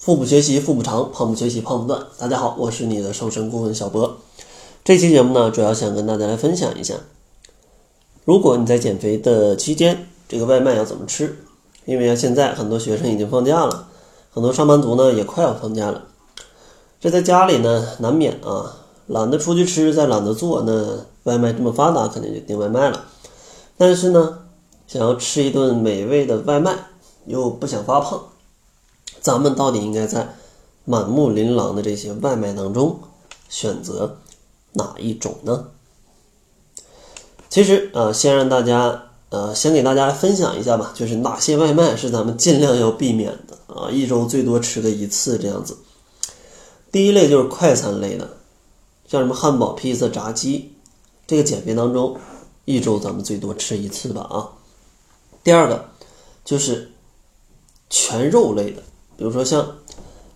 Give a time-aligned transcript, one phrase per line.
[0.00, 2.06] 腹部学习腹部长，胖不学习胖不断。
[2.16, 4.16] 大家好，我是你的瘦身顾问小博。
[4.82, 6.94] 这期节目呢，主要想跟大家来分享一下，
[8.24, 11.36] 如果你在减肥的期间，这个外卖要怎么吃？
[11.84, 13.88] 因为，现在很多学生已经放假了，
[14.30, 16.04] 很多上班族呢也快要放假了。
[16.98, 18.76] 这在家里呢，难免啊，
[19.06, 23.04] 懒得出去吃，再懒得做，那外卖这么发达，肯定就订外卖了。
[23.76, 24.38] 但是呢，
[24.86, 26.74] 想要吃一顿美味的外卖，
[27.26, 28.18] 又不想发胖。
[29.20, 30.34] 咱们到底应该在
[30.84, 33.00] 满目琳琅的这些外卖当中
[33.48, 34.18] 选择
[34.72, 35.68] 哪一种呢？
[37.48, 45.76] 其实啊，先让大家呃，先给大家分享一下吧，就是哪些外卖是咱们尽量要避免的啊，一周最多吃个一次这样子。
[46.90, 48.36] 第一类就是快餐类的，
[49.06, 50.72] 像什么汉堡、披萨、炸鸡，
[51.26, 52.16] 这个减肥当中
[52.64, 54.48] 一周咱们最多吃一次吧啊。
[55.44, 55.90] 第二个
[56.44, 56.90] 就是
[57.88, 58.82] 全肉类的。
[59.20, 59.76] 比如说像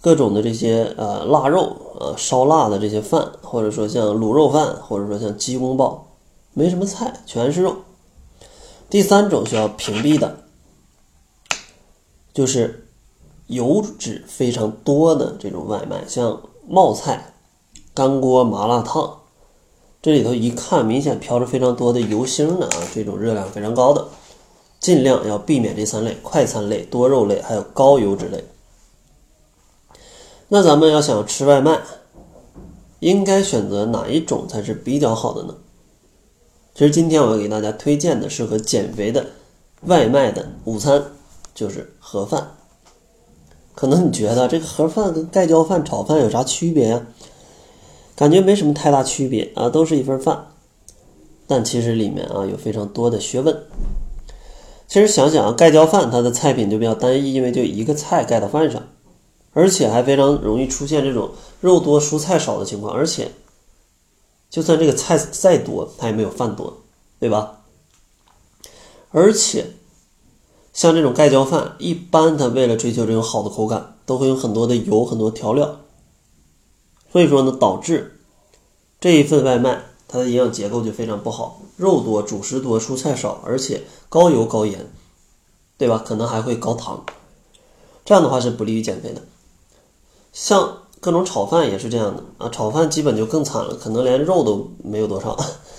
[0.00, 6.06] 各种的这些呃腊肉呃烧腊的这些饭，或者说像卤肉饭，或者说像鸡公煲，
[6.54, 7.76] 没什么菜，全是肉。
[8.88, 10.38] 第三种需要屏蔽的，
[12.32, 12.88] 就是
[13.48, 17.34] 油脂非常多的这种外卖，像冒菜、
[17.92, 19.18] 干锅麻辣烫，
[20.00, 24.08] 这里头一看明显飘着非常多的油星的啊，这种热量非常高的，
[24.80, 28.42] 尽量要避免这三类：快餐类、多肉类，还有高油脂类。
[30.52, 31.78] 那咱们要想吃外卖，
[32.98, 35.54] 应该选择哪一种才是比较好的呢？
[36.74, 39.26] 其实今天我要给大家推荐的适合减肥的
[39.82, 41.04] 外卖的午餐，
[41.54, 42.54] 就是盒饭。
[43.76, 47.06] 可能你觉得这个盒饭跟盖浇饭、炒饭有啥区别呀？
[48.16, 50.46] 感觉没什么太大区别啊，都是一份饭。
[51.46, 53.56] 但其实里面啊有非常多的学问。
[54.88, 58.82] 其实想想啊，盖浇饭它的菜品就比较单一，因为就一个菜盖到饭上。
[59.52, 63.32] 而且还非常容易出现这种肉多蔬菜少的情况，而且
[64.48, 66.82] 就算这个菜再多，它也没有饭多，
[67.18, 67.62] 对吧？
[69.10, 69.72] 而且
[70.72, 75.80] 像这种盖浇饭，一般它为了追求这种好的口感，都会有很多的油、很多调料，
[77.10, 78.20] 所以说呢，导致
[79.00, 84.88] 这一份外卖它的营养结构就非常不好，肉多、主食多、蔬菜少，而且高油高盐，
[85.76, 86.02] 对吧？
[86.06, 87.04] 可能还会高糖，
[88.04, 89.22] 这样的话是不利于减肥的。
[90.32, 95.36] 像各种炒饭也是这样的啊，炒饭基本就更惨了，可能连肉都没有多少，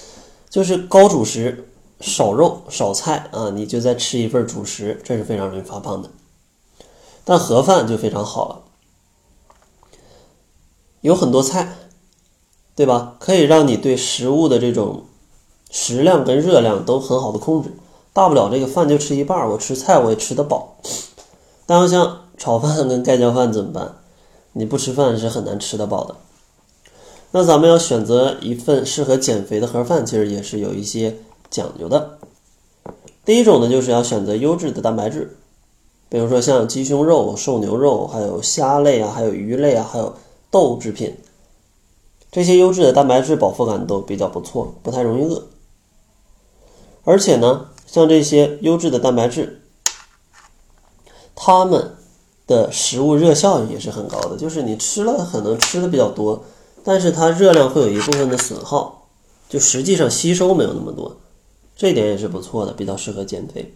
[0.50, 1.68] 就是高主食
[2.00, 6.10] 少肉少菜啊，你就再吃一份主食，这是非常容易发胖的。
[7.24, 8.60] 但盒饭就非常好了，
[11.00, 11.76] 有很多菜，
[12.74, 13.16] 对吧？
[13.18, 15.04] 可以让你对食物的这种
[15.70, 17.72] 食量跟热量都很好的控制，
[18.12, 20.76] 大不了这个饭就吃一半，我吃菜我也吃得饱。
[21.64, 23.96] 但要像炒饭跟盖浇饭怎么办？
[24.54, 26.16] 你不吃饭是很难吃得饱的。
[27.32, 31.16] 那咱们要选择一份适合减肥的盒饭，其实也是有一些
[31.50, 32.18] 讲究的。
[33.24, 35.36] 第一种呢，就是要选择优质的蛋白质，
[36.08, 40.14] 比如说像鸡胸肉、瘦牛肉，还有虾类啊，还有鱼类啊，还有
[40.52, 41.16] 豆制品，
[42.30, 45.48] 这些优质的蛋白质饱腹感都比较不错，不太容易饿。
[47.02, 49.60] 而且呢，像这些优质的蛋白质，
[51.34, 51.96] 它们。
[52.46, 56.44] 的食物热效应也是很高的，就是你吃了可能吃的比较多，
[56.84, 59.08] 但是它热量会有一部分的损耗，
[59.48, 61.16] 就实际上吸收没有那么多，
[61.74, 63.74] 这点也是不错的，比较适合减肥。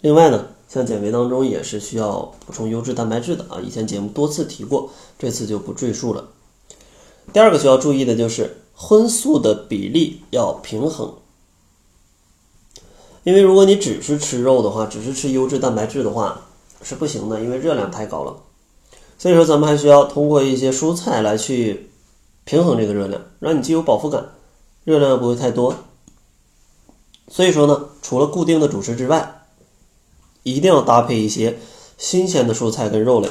[0.00, 6.28] 另外呢，像减肥当中也是需要补充优质蛋白质的啊，以前节目多次提过，这次就不赘述了。
[7.32, 11.14] 第二个需要注意的就是荤素的比例要平衡，
[13.22, 16.43] 因为如果你只是吃肉的话，只是吃优质蛋白质的话。
[16.84, 18.36] 是不行的，因为热量太高了，
[19.18, 21.90] 所以说咱们还需要通过一些蔬菜来去
[22.44, 24.28] 平衡这个热量，让你既有饱腹感，
[24.84, 25.74] 热量又不会太多。
[27.28, 29.46] 所以说呢，除了固定的主食之外，
[30.42, 31.58] 一定要搭配一些
[31.96, 33.30] 新鲜的蔬菜跟肉类。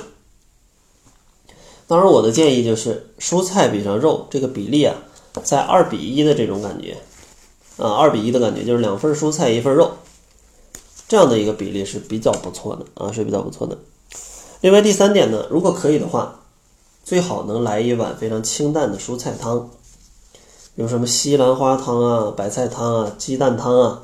[1.86, 4.95] 当然，我的建议就是蔬菜比上肉这个比例啊，
[5.44, 6.98] 在二比一的这种感觉
[7.77, 9.92] 啊，二比一的感觉就是两份蔬菜一份肉。
[11.13, 13.77] 这样的一个比例是比较不错的啊，是比较不错的。
[14.62, 16.39] 另外第三点呢，如果可以的话，
[17.04, 19.69] 最好能来一碗非常清淡的蔬菜汤，
[20.74, 24.01] 有什么西兰花汤啊、白菜汤啊、鸡蛋汤啊，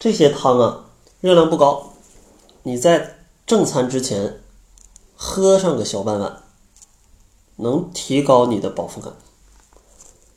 [0.00, 0.86] 这些汤啊
[1.20, 1.92] 热量不高，
[2.64, 4.40] 你在正餐之前
[5.14, 6.42] 喝上个小半碗，
[7.58, 9.12] 能提高你的饱腹感，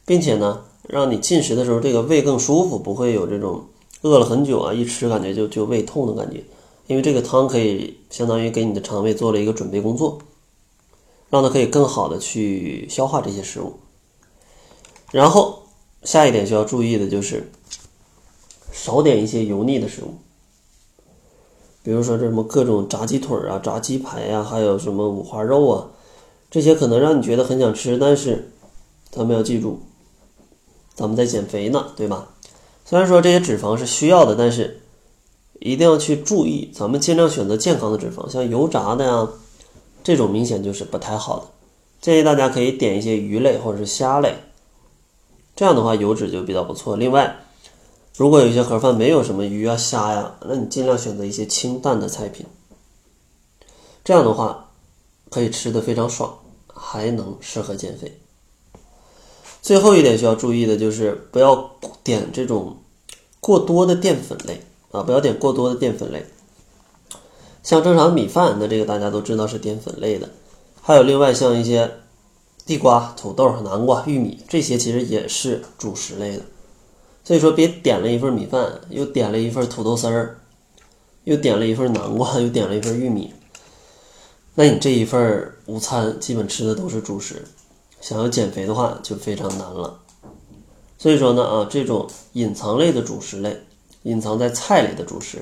[0.05, 3.65] 并且呢，让你进食的时候这个胃更舒服，不会有这种。
[4.05, 6.43] 饿了很久啊，一吃感觉就就胃痛的感觉，
[6.85, 10.19] 因为这个汤可以相当于给你的肠胃做了一个准备工作，
[11.31, 13.73] 让它可以更好的去消化这些食物。
[15.11, 15.63] 然后
[16.03, 17.51] 下一点需要注意的就是
[18.71, 20.13] 少点一些油腻的食物，
[21.81, 25.89] 比如说这什么各种炸鸡腿啊、炸鸡排呀，还有什么五花肉啊，
[26.51, 28.51] 这些可能让你觉得很想吃，但是
[29.09, 29.79] 咱们要记住，
[30.93, 32.34] 咱们在减肥呢，对吧？
[32.87, 34.79] 虽然说这些脂肪是需要的，但是
[35.59, 39.27] 一定要去注意，咱们尽量选择健康的脂肪，像油炸的呀，
[40.03, 41.45] 这种明显就是不太好的。
[41.99, 44.35] 建议大家可以点一些鱼类或者是虾类，
[45.55, 46.95] 这样的话油脂就比较不错。
[46.95, 47.37] 另外，
[48.15, 52.45] 如果有一些盒饭没有什么鱼啊虾呀，那你尽量选择一些清淡的菜品，
[54.03, 54.69] 这样的话
[55.31, 58.19] 可以吃的非常爽，还能适合减肥。
[59.65, 61.71] 最后一点需要注意的就是不要
[62.03, 62.77] 点这种
[63.39, 66.23] 过多的淀粉类啊，不要点过多的淀粉类。
[67.63, 70.29] 像正常米饭，那这个大家都知道是淀粉类的。
[70.83, 71.89] 还有另外像一些
[72.63, 76.43] 地瓜、土豆、南瓜、玉米这些，其实也是主食类的。
[77.23, 80.37] 所以说，别点了一份米饭，又点了一份土豆丝儿，
[81.23, 83.33] 又点了一份南瓜，又点了一份玉米，
[84.53, 87.45] 那你这一份午餐基本吃的都是主食。
[88.05, 89.99] 想要减肥的话，就非常难了。
[90.99, 93.59] 所以说呢，啊，这种隐藏类的主食类，
[94.03, 95.39] 隐藏在菜里的主食，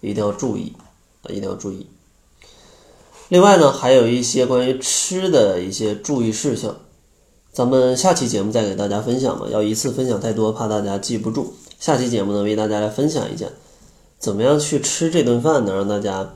[0.00, 0.72] 一定要注意
[1.22, 1.86] 啊，一定要注意。
[3.28, 6.74] 另外呢，还有一些关于吃的一些注意事项，
[7.52, 9.46] 咱们下期节目再给大家分享吧。
[9.50, 11.52] 要一次分享太多，怕大家记不住。
[11.78, 13.44] 下期节目呢，为大家来分享一下，
[14.18, 16.32] 怎么样去吃这顿饭，能让大家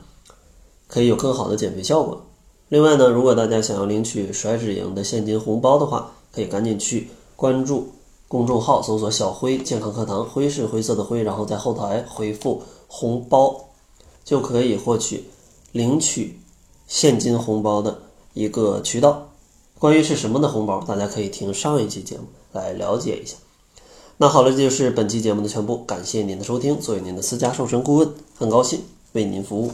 [0.87, 2.23] 可以有更好的减肥效果。
[2.69, 7.89] 另外呢，如果大家想要领取甩脂营的现金红包的话，可以赶紧去关注
[8.27, 13.69] 公众号，搜索“小辉健康课堂”，辉是灰色的灰，然后在后台回复“红包”，
[14.25, 15.25] 就可以获取
[15.71, 16.39] 领取
[16.87, 17.99] 现金红包的
[18.33, 19.29] 一个渠道。
[19.77, 23.35] 关于是什么的红包，大家可以听上一期节目来了解一下。
[24.17, 26.79] 那好了，这就是本期节目的全部，感谢您的收听。
[26.79, 28.09] 作为您的私家瘦身顾问，
[28.39, 28.81] 很高兴
[29.11, 29.71] 为您服务。